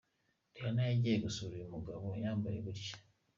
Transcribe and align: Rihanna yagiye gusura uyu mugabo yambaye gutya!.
Rihanna 0.53 0.81
yagiye 0.91 1.17
gusura 1.25 1.51
uyu 1.55 1.71
mugabo 1.73 2.05
yambaye 2.23 2.57
gutya!. 2.65 2.95